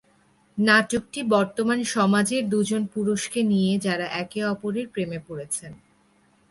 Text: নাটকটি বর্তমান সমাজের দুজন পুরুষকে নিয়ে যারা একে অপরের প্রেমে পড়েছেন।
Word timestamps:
নাটকটি 0.57 1.19
বর্তমান 1.29 1.79
সমাজের 1.93 2.43
দুজন 2.49 2.81
পুরুষকে 2.85 3.39
নিয়ে 3.43 3.73
যারা 3.79 4.05
একে 4.13 4.41
অপরের 4.45 4.87
প্রেমে 4.87 5.19
পড়েছেন। 5.27 5.71